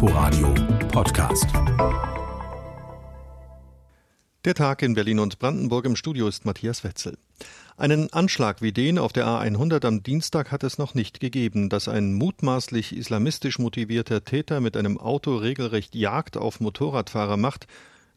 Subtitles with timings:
[0.00, 0.54] Inforadio
[0.92, 1.48] Podcast.
[4.44, 7.18] Der Tag in Berlin und Brandenburg im Studio ist Matthias Wetzel.
[7.76, 11.88] Einen Anschlag wie den auf der A100 am Dienstag hat es noch nicht gegeben, dass
[11.88, 17.66] ein mutmaßlich islamistisch motivierter Täter mit einem Auto regelrecht Jagd auf Motorradfahrer macht,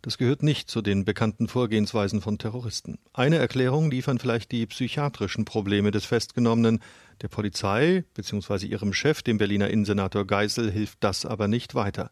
[0.01, 2.97] das gehört nicht zu den bekannten Vorgehensweisen von Terroristen.
[3.13, 6.79] Eine Erklärung liefern vielleicht die psychiatrischen Probleme des Festgenommenen.
[7.21, 8.65] Der Polizei bzw.
[8.65, 12.09] ihrem Chef, dem Berliner Innensenator Geisel, hilft das aber nicht weiter.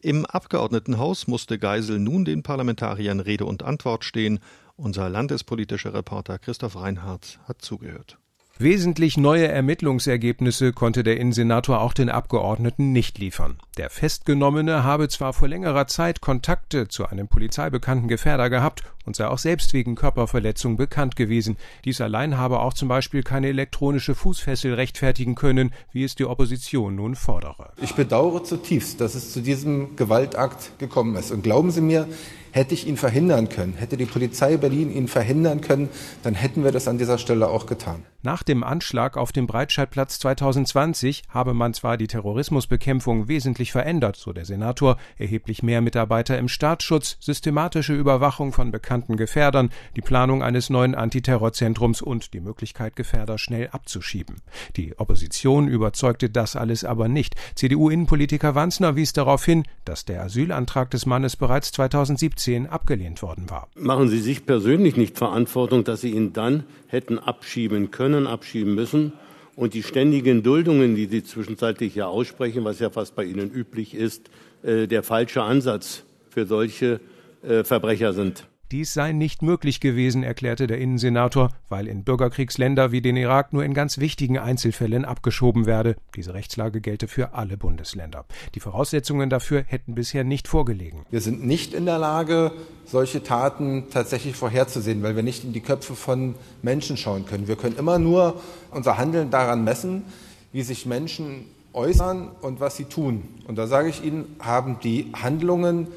[0.00, 4.40] Im Abgeordnetenhaus musste Geisel nun den Parlamentariern Rede und Antwort stehen.
[4.76, 8.18] Unser landespolitischer Reporter Christoph Reinhardt hat zugehört.
[8.58, 13.56] Wesentlich neue Ermittlungsergebnisse konnte der Innensenator auch den Abgeordneten nicht liefern.
[13.76, 19.26] Der Festgenommene habe zwar vor längerer Zeit Kontakte zu einem polizeibekannten Gefährder gehabt und sei
[19.26, 21.56] auch selbst wegen Körperverletzung bekannt gewesen.
[21.84, 26.94] Dies allein habe auch zum Beispiel keine elektronische Fußfessel rechtfertigen können, wie es die Opposition
[26.94, 27.72] nun fordere.
[27.80, 31.32] Ich bedauere zutiefst, dass es zu diesem Gewaltakt gekommen ist.
[31.32, 32.06] Und glauben Sie mir,
[32.54, 35.88] Hätte ich ihn verhindern können, hätte die Polizei Berlin ihn verhindern können,
[36.22, 38.04] dann hätten wir das an dieser Stelle auch getan.
[38.22, 44.32] Nach dem Anschlag auf dem Breitscheidplatz 2020 habe man zwar die Terrorismusbekämpfung wesentlich verändert, so
[44.32, 50.70] der Senator, erheblich mehr Mitarbeiter im Staatsschutz, systematische Überwachung von bekannten Gefährdern, die Planung eines
[50.70, 54.36] neuen Antiterrorzentrums und die Möglichkeit, Gefährder schnell abzuschieben.
[54.76, 57.34] Die Opposition überzeugte das alles aber nicht.
[57.54, 63.50] CDU-Innenpolitiker Wanzner wies darauf hin, dass der Asylantrag des Mannes bereits 2017 2010 abgelehnt worden
[63.50, 63.68] war.
[63.74, 69.12] Machen Sie sich persönlich nicht Verantwortung, dass Sie ihn dann hätten abschieben können, abschieben müssen
[69.56, 73.94] und die ständigen Duldungen, die Sie zwischenzeitlich ja aussprechen, was ja fast bei Ihnen üblich
[73.94, 74.30] ist,
[74.62, 77.00] äh, der falsche Ansatz für solche
[77.42, 78.44] äh, Verbrecher sind.
[78.72, 83.66] Dies sei nicht möglich gewesen, erklärte der Innensenator, weil in Bürgerkriegsländer wie den Irak nur
[83.66, 85.94] in ganz wichtigen Einzelfällen abgeschoben werde.
[86.16, 88.24] Diese Rechtslage gelte für alle Bundesländer.
[88.54, 91.04] Die Voraussetzungen dafür hätten bisher nicht vorgelegen.
[91.10, 92.50] Wir sind nicht in der Lage,
[92.86, 97.48] solche Taten tatsächlich vorherzusehen, weil wir nicht in die Köpfe von Menschen schauen können.
[97.48, 100.04] Wir können immer nur unser Handeln daran messen,
[100.50, 101.44] wie sich Menschen
[101.74, 103.24] äußern und was sie tun.
[103.46, 105.88] Und da sage ich Ihnen, haben die Handlungen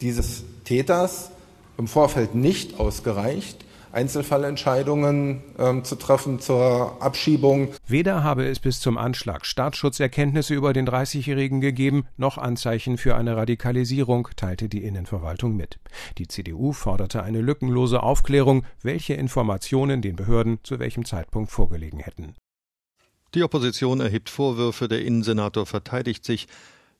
[0.00, 1.30] dieses Täters
[1.78, 3.64] im Vorfeld nicht ausgereicht,
[3.94, 7.68] Einzelfallentscheidungen ähm, zu treffen zur Abschiebung.
[7.86, 13.36] Weder habe es bis zum Anschlag Staatsschutzerkenntnisse über den 30-Jährigen gegeben, noch Anzeichen für eine
[13.36, 15.78] Radikalisierung, teilte die Innenverwaltung mit.
[16.18, 22.34] Die CDU forderte eine lückenlose Aufklärung, welche Informationen den Behörden zu welchem Zeitpunkt vorgelegen hätten.
[23.34, 26.46] Die Opposition erhebt Vorwürfe, der Innensenator verteidigt sich.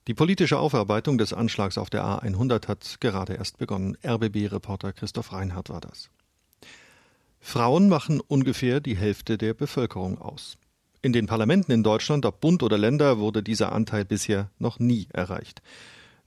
[0.06, 3.96] Die politische Aufarbeitung des Anschlags auf der A100 hat gerade erst begonnen.
[4.04, 6.10] RBB-Reporter Christoph Reinhardt war das.
[7.40, 10.58] Frauen machen ungefähr die Hälfte der Bevölkerung aus.
[11.00, 15.06] In den Parlamenten in Deutschland, ob Bund oder Länder, wurde dieser Anteil bisher noch nie
[15.10, 15.62] erreicht.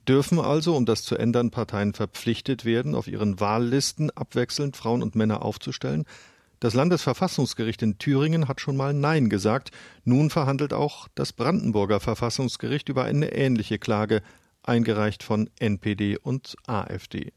[0.07, 5.15] Dürfen also, um das zu ändern, Parteien verpflichtet werden, auf ihren Wahllisten abwechselnd Frauen und
[5.15, 6.05] Männer aufzustellen?
[6.59, 9.69] Das Landesverfassungsgericht in Thüringen hat schon mal Nein gesagt.
[10.03, 14.23] Nun verhandelt auch das Brandenburger Verfassungsgericht über eine ähnliche Klage,
[14.63, 17.31] eingereicht von NPD und AfD.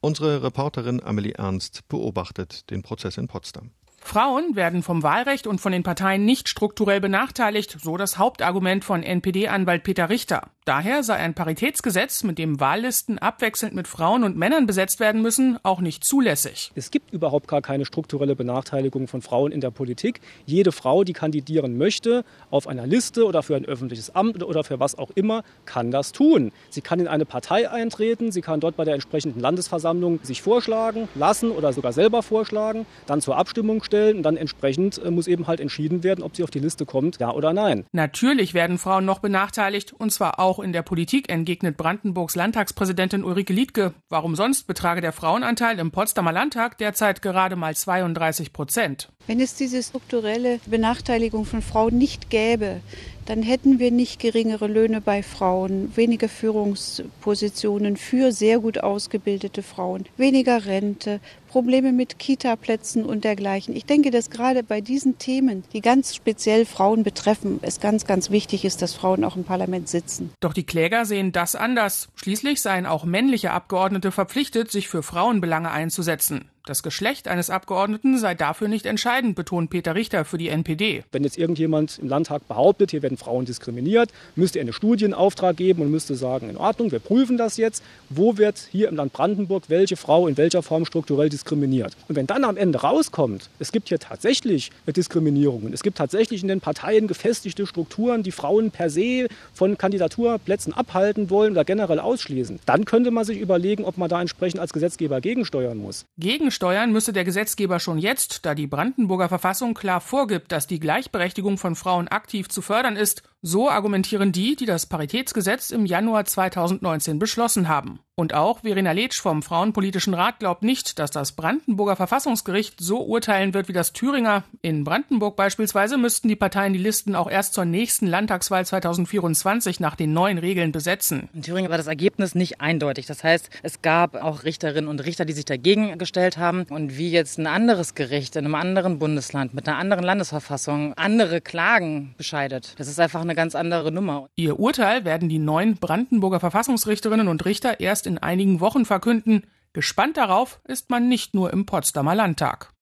[0.00, 3.70] Unsere Reporterin Amelie Ernst beobachtet den Prozess in Potsdam.
[4.00, 9.02] Frauen werden vom Wahlrecht und von den Parteien nicht strukturell benachteiligt, so das Hauptargument von
[9.02, 10.50] NPD-Anwalt Peter Richter.
[10.66, 15.58] Daher sei ein Paritätsgesetz, mit dem Wahllisten abwechselnd mit Frauen und Männern besetzt werden müssen,
[15.62, 16.72] auch nicht zulässig.
[16.74, 20.22] Es gibt überhaupt gar keine strukturelle Benachteiligung von Frauen in der Politik.
[20.46, 24.80] Jede Frau, die kandidieren möchte, auf einer Liste oder für ein öffentliches Amt oder für
[24.80, 26.50] was auch immer, kann das tun.
[26.70, 31.10] Sie kann in eine Partei eintreten, sie kann dort bei der entsprechenden Landesversammlung sich vorschlagen
[31.14, 35.46] lassen oder sogar selber vorschlagen, dann zur Abstimmung stellen und dann entsprechend äh, muss eben
[35.46, 37.84] halt entschieden werden, ob sie auf die Liste kommt, ja oder nein.
[37.92, 43.24] Natürlich werden Frauen noch benachteiligt und zwar auch auch in der Politik, entgegnet Brandenburgs Landtagspräsidentin
[43.24, 43.92] Ulrike Liedke.
[44.08, 49.08] Warum sonst betrage der Frauenanteil im Potsdamer Landtag derzeit gerade mal 32 Prozent.
[49.26, 52.82] Wenn es diese strukturelle Benachteiligung von Frauen nicht gäbe,
[53.26, 60.04] dann hätten wir nicht geringere Löhne bei Frauen, weniger Führungspositionen für sehr gut ausgebildete Frauen,
[60.16, 61.20] weniger Rente,
[61.54, 63.76] Probleme mit Kita-Plätzen und dergleichen.
[63.76, 68.30] Ich denke, dass gerade bei diesen Themen, die ganz speziell Frauen betreffen, es ganz, ganz
[68.30, 70.32] wichtig ist, dass Frauen auch im Parlament sitzen.
[70.40, 72.08] Doch die Kläger sehen das anders.
[72.16, 76.50] Schließlich seien auch männliche Abgeordnete verpflichtet, sich für Frauenbelange einzusetzen.
[76.66, 81.04] Das Geschlecht eines Abgeordneten sei dafür nicht entscheidend, betont Peter Richter für die NPD.
[81.12, 85.82] Wenn jetzt irgendjemand im Landtag behauptet, hier werden Frauen diskriminiert, müsste er einen Studienauftrag geben
[85.82, 87.82] und müsste sagen, in Ordnung, wir prüfen das jetzt.
[88.08, 91.44] Wo wird hier im Land Brandenburg welche Frau in welcher Form strukturell diskriminiert?
[91.44, 91.96] diskriminiert.
[92.08, 96.48] Und wenn dann am Ende rauskommt, es gibt hier tatsächlich Diskriminierungen, es gibt tatsächlich in
[96.48, 102.60] den Parteien gefestigte Strukturen, die Frauen per se von Kandidaturplätzen abhalten wollen oder generell ausschließen,
[102.66, 106.06] dann könnte man sich überlegen, ob man da entsprechend als Gesetzgeber gegensteuern muss.
[106.54, 111.58] Gegensteuern müsse der Gesetzgeber schon jetzt, da die Brandenburger Verfassung klar vorgibt, dass die Gleichberechtigung
[111.58, 117.18] von Frauen aktiv zu fördern ist so argumentieren die, die das Paritätsgesetz im Januar 2019
[117.18, 118.00] beschlossen haben.
[118.16, 123.54] Und auch Verena Letsch vom Frauenpolitischen Rat glaubt nicht, dass das Brandenburger Verfassungsgericht so urteilen
[123.54, 124.44] wird wie das Thüringer.
[124.62, 129.96] In Brandenburg beispielsweise müssten die Parteien die Listen auch erst zur nächsten Landtagswahl 2024 nach
[129.96, 131.28] den neuen Regeln besetzen.
[131.34, 133.06] In Thüringen war das Ergebnis nicht eindeutig.
[133.06, 136.66] Das heißt, es gab auch Richterinnen und Richter, die sich dagegen gestellt haben.
[136.70, 141.40] Und wie jetzt ein anderes Gericht in einem anderen Bundesland mit einer anderen Landesverfassung andere
[141.40, 144.28] Klagen bescheidet, das ist einfach eine ganz andere Nummer.
[144.36, 149.46] Ihr Urteil werden die neuen Brandenburger Verfassungsrichterinnen und Richter erst erst in einigen Wochen verkünden.
[149.72, 152.72] Gespannt darauf ist man nicht nur im Potsdamer Landtag.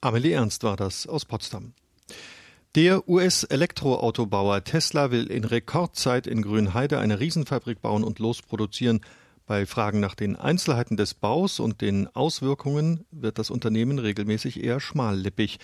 [0.00, 1.72] Amelie Ernst war das aus Potsdam.
[2.74, 9.00] Der US-Elektroautobauer Tesla will in Rekordzeit in Grünheide eine Riesenfabrik bauen und losproduzieren.
[9.46, 14.80] Bei Fragen nach den Einzelheiten des Baus und den Auswirkungen wird das Unternehmen regelmäßig eher
[14.80, 15.58] schmallippig.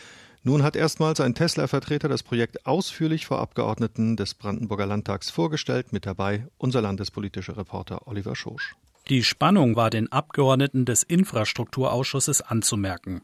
[0.44, 5.93] Nun hat erstmals ein Tesla-Vertreter das Projekt ausführlich vor Abgeordneten des Brandenburger Landtags vorgestellt.
[5.93, 8.75] Mit dabei unser landespolitischer Reporter Oliver Schosch.
[9.09, 13.23] Die Spannung war den Abgeordneten des Infrastrukturausschusses anzumerken.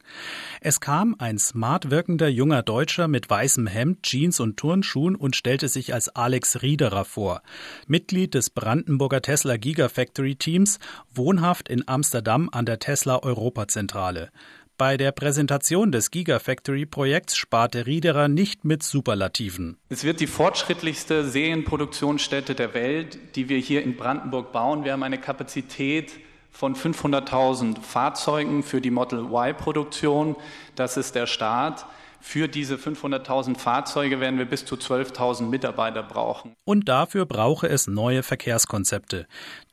[0.60, 5.68] Es kam ein smart wirkender junger Deutscher mit weißem Hemd, Jeans und Turnschuhen und stellte
[5.68, 7.42] sich als Alex Riederer vor.
[7.86, 10.80] Mitglied des Brandenburger Tesla Gigafactory Teams,
[11.14, 14.30] wohnhaft in Amsterdam an der Tesla Europazentrale.
[14.78, 19.76] Bei der Präsentation des Gigafactory-Projekts sparte Riederer nicht mit Superlativen.
[19.88, 24.84] Es wird die fortschrittlichste Serienproduktionsstätte der Welt, die wir hier in Brandenburg bauen.
[24.84, 26.12] Wir haben eine Kapazität
[26.52, 30.36] von 500.000 Fahrzeugen für die Model Y-Produktion.
[30.76, 31.84] Das ist der Start.
[32.20, 36.54] Für diese 500.000 Fahrzeuge werden wir bis zu 12.000 Mitarbeiter brauchen.
[36.64, 39.26] Und dafür brauche es neue Verkehrskonzepte.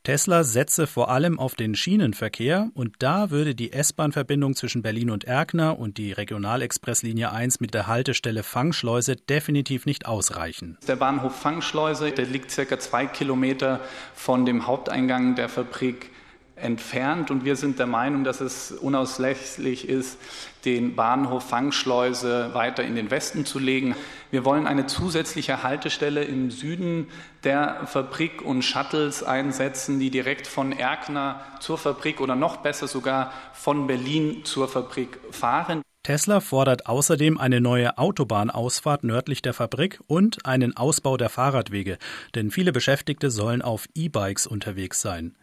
[0.04, 5.24] Tesla setze vor allem auf den Schienenverkehr und da würde die S-Bahn-Verbindung zwischen Berlin und
[5.24, 10.78] Erkner und die Regionalexpresslinie 1 mit der Haltestelle Fangschleuse definitiv nicht ausreichen.
[10.86, 13.80] Der Bahnhof Fangschleuse, der liegt circa zwei Kilometer
[14.14, 16.10] von dem Haupteingang der Fabrik
[16.56, 20.18] entfernt und wir sind der Meinung, dass es unauslässlich ist,
[20.64, 23.94] den Bahnhof Fangschleuse weiter in den Westen zu legen.
[24.30, 27.08] Wir wollen eine zusätzliche Haltestelle im Süden
[27.44, 33.32] der Fabrik und Shuttles einsetzen, die direkt von Erkner zur Fabrik oder noch besser sogar
[33.52, 35.82] von Berlin zur Fabrik fahren.
[36.06, 41.98] Tesla fordert außerdem eine neue Autobahnausfahrt nördlich der Fabrik und einen Ausbau der Fahrradwege,
[42.36, 45.34] denn viele Beschäftigte sollen auf E-Bikes unterwegs sein.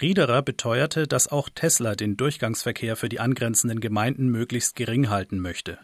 [0.00, 5.78] Riederer beteuerte, dass auch Tesla den Durchgangsverkehr für die angrenzenden Gemeinden möglichst gering halten möchte.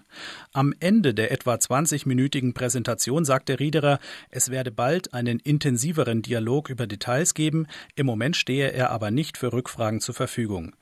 [0.52, 3.98] Am Ende der etwa 20-minütigen Präsentation sagte Riederer,
[4.30, 7.66] es werde bald einen intensiveren Dialog über Details geben,
[7.96, 10.76] im Moment stehe er aber nicht für Rückfragen zur Verfügung.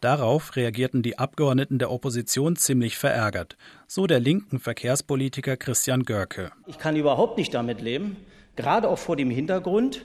[0.00, 3.56] Darauf reagierten die Abgeordneten der Opposition ziemlich verärgert,
[3.86, 6.52] so der linken Verkehrspolitiker Christian Görke.
[6.66, 8.16] Ich kann überhaupt nicht damit leben,
[8.54, 10.04] gerade auch vor dem Hintergrund,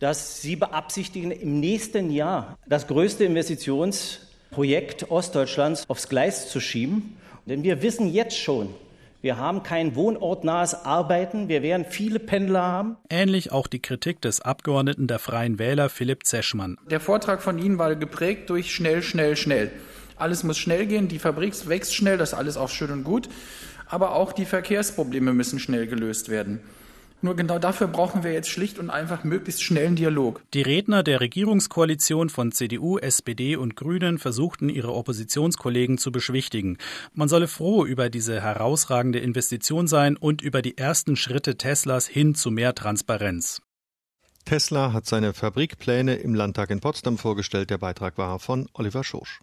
[0.00, 7.16] dass Sie beabsichtigen, im nächsten Jahr das größte Investitionsprojekt Ostdeutschlands aufs Gleis zu schieben.
[7.46, 8.74] Denn wir wissen jetzt schon,
[9.22, 11.48] wir haben kein wohnortnahes Arbeiten.
[11.48, 12.96] Wir werden viele Pendler haben.
[13.10, 16.78] Ähnlich auch die Kritik des Abgeordneten der Freien Wähler Philipp Zeschmann.
[16.90, 19.70] Der Vortrag von Ihnen war geprägt durch schnell, schnell, schnell.
[20.16, 23.28] Alles muss schnell gehen, die Fabrik wächst schnell, das ist alles auch schön und gut.
[23.86, 26.60] Aber auch die Verkehrsprobleme müssen schnell gelöst werden.
[27.22, 30.42] Nur genau dafür brauchen wir jetzt schlicht und einfach möglichst schnellen Dialog.
[30.54, 36.78] Die Redner der Regierungskoalition von CDU, SPD und Grünen versuchten ihre Oppositionskollegen zu beschwichtigen.
[37.12, 42.34] Man solle froh über diese herausragende Investition sein und über die ersten Schritte Teslas hin
[42.34, 43.60] zu mehr Transparenz.
[44.46, 47.68] Tesla hat seine Fabrikpläne im Landtag in Potsdam vorgestellt.
[47.70, 49.40] Der Beitrag war von Oliver Schosch.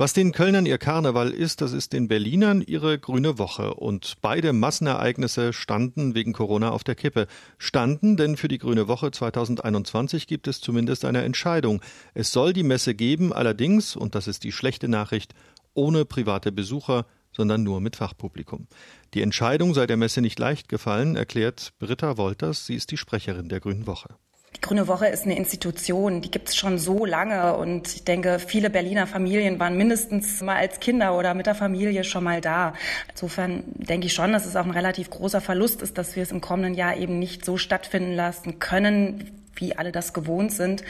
[0.00, 3.74] Was den Kölnern ihr Karneval ist, das ist den Berlinern ihre grüne Woche.
[3.74, 7.26] Und beide Massenereignisse standen wegen Corona auf der Kippe.
[7.58, 11.82] Standen, denn für die grüne Woche 2021 gibt es zumindest eine Entscheidung.
[12.14, 15.34] Es soll die Messe geben, allerdings, und das ist die schlechte Nachricht,
[15.74, 18.68] ohne private Besucher, sondern nur mit Fachpublikum.
[19.14, 22.66] Die Entscheidung sei der Messe nicht leicht gefallen, erklärt Britta Wolters.
[22.66, 24.14] Sie ist die Sprecherin der Grünen Woche.
[24.58, 28.40] Die Grüne Woche ist eine Institution, die gibt es schon so lange und ich denke,
[28.40, 32.74] viele Berliner Familien waren mindestens mal als Kinder oder mit der Familie schon mal da.
[33.08, 36.32] Insofern denke ich schon, dass es auch ein relativ großer Verlust ist, dass wir es
[36.32, 40.82] im kommenden Jahr eben nicht so stattfinden lassen können, wie alle das gewohnt sind.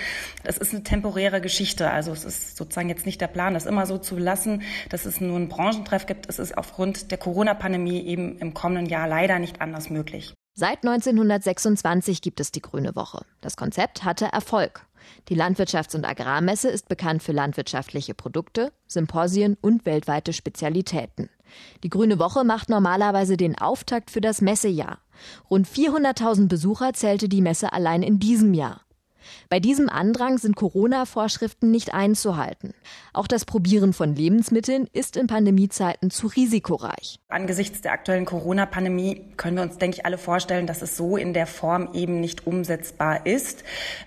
[0.45, 1.91] Das ist eine temporäre Geschichte.
[1.91, 5.21] Also es ist sozusagen jetzt nicht der Plan, das immer so zu lassen, dass es
[5.21, 6.27] nur einen Branchentreff gibt.
[6.29, 10.33] Es ist aufgrund der Corona-Pandemie eben im kommenden Jahr leider nicht anders möglich.
[10.61, 13.25] Seit 1926 gibt es die Grüne Woche.
[13.41, 14.85] Das Konzept hatte Erfolg.
[15.29, 21.31] Die Landwirtschafts- und Agrarmesse ist bekannt für landwirtschaftliche Produkte, Symposien und weltweite Spezialitäten.
[21.85, 24.99] Die Grüne Woche macht normalerweise den Auftakt für das Messejahr.
[25.49, 28.81] Rund 400.000 Besucher zählte die Messe allein in diesem Jahr.
[29.49, 32.75] Bei diesem Andrang sind Corona-Vorschriften nicht einzuhalten.
[33.13, 37.21] Auch das Probieren von Lebensmitteln ist in Pandemiezeiten zu risikoreich.
[37.29, 41.33] Angesichts der aktuellen Corona-Pandemie können wir uns, denke ich, alle vorstellen, dass es so in
[41.33, 43.65] der Form eben nicht umsetzbar ist.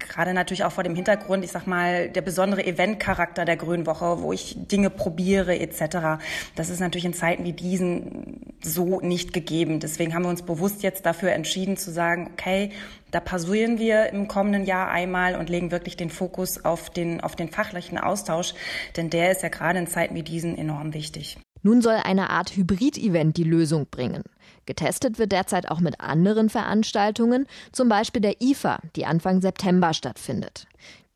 [0.07, 4.21] Gerade natürlich auch vor dem Hintergrund, ich sag mal, der besondere Eventcharakter der Grünen Woche,
[4.21, 6.21] wo ich Dinge probiere etc.
[6.55, 9.79] Das ist natürlich in Zeiten wie diesen so nicht gegeben.
[9.79, 12.71] Deswegen haben wir uns bewusst jetzt dafür entschieden zu sagen, okay,
[13.11, 17.35] da pausieren wir im kommenden Jahr einmal und legen wirklich den Fokus auf den, auf
[17.35, 18.53] den fachlichen Austausch,
[18.95, 21.37] denn der ist ja gerade in Zeiten wie diesen enorm wichtig.
[21.63, 24.23] Nun soll eine Art Hybrid-Event die Lösung bringen.
[24.65, 30.67] Getestet wird derzeit auch mit anderen Veranstaltungen, zum Beispiel der IFA, die Anfang September stattfindet.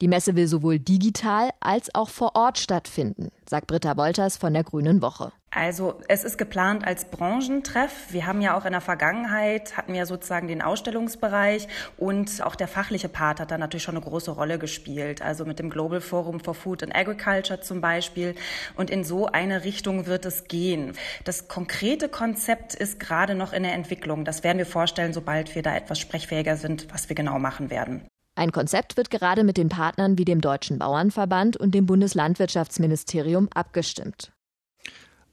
[0.02, 4.64] Die Messe will sowohl digital als auch vor Ort stattfinden, sagt Britta Wolters von der
[4.64, 5.32] Grünen Woche.
[5.56, 8.12] Also es ist geplant als Branchentreff.
[8.12, 12.68] Wir haben ja auch in der Vergangenheit, hatten wir sozusagen den Ausstellungsbereich und auch der
[12.68, 15.22] fachliche Part hat da natürlich schon eine große Rolle gespielt.
[15.22, 18.36] Also mit dem Global Forum for Food and Agriculture zum Beispiel.
[18.76, 20.92] Und in so eine Richtung wird es gehen.
[21.24, 24.26] Das konkrete Konzept ist gerade noch in der Entwicklung.
[24.26, 28.06] Das werden wir vorstellen, sobald wir da etwas sprechfähiger sind, was wir genau machen werden.
[28.38, 34.35] Ein Konzept wird gerade mit den Partnern wie dem Deutschen Bauernverband und dem Bundeslandwirtschaftsministerium abgestimmt.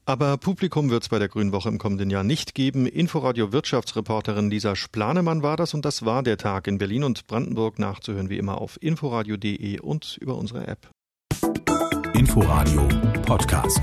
[0.05, 2.85] Aber Publikum wird es bei der Grünen Woche im kommenden Jahr nicht geben.
[2.85, 7.79] Inforadio Wirtschaftsreporterin Lisa Splanemann war das und das war der Tag in Berlin und Brandenburg
[7.79, 10.89] nachzuhören wie immer auf inforadio.de und über unsere App.
[12.13, 12.87] Inforadio
[13.25, 13.81] Podcast.